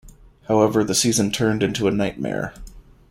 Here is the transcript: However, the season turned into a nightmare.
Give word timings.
However, 0.47 0.83
the 0.83 0.95
season 0.95 1.29
turned 1.31 1.61
into 1.61 1.87
a 1.87 1.91
nightmare. 1.91 2.55